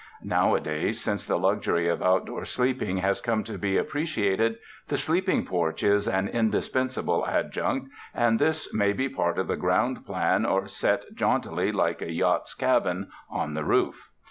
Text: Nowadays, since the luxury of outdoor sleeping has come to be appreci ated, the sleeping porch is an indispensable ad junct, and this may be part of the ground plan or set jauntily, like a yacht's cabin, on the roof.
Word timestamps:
Nowadays, 0.23 0.99
since 0.99 1.27
the 1.27 1.37
luxury 1.37 1.87
of 1.87 2.01
outdoor 2.01 2.43
sleeping 2.45 2.97
has 2.97 3.21
come 3.21 3.43
to 3.43 3.59
be 3.59 3.73
appreci 3.75 4.31
ated, 4.31 4.57
the 4.87 4.97
sleeping 4.97 5.45
porch 5.45 5.83
is 5.83 6.07
an 6.07 6.27
indispensable 6.27 7.23
ad 7.27 7.51
junct, 7.51 7.85
and 8.11 8.39
this 8.39 8.73
may 8.73 8.93
be 8.93 9.07
part 9.07 9.37
of 9.37 9.47
the 9.47 9.55
ground 9.57 10.03
plan 10.03 10.43
or 10.43 10.67
set 10.67 11.03
jauntily, 11.13 11.71
like 11.71 12.01
a 12.01 12.11
yacht's 12.11 12.55
cabin, 12.55 13.11
on 13.29 13.53
the 13.53 13.63
roof. 13.63 14.09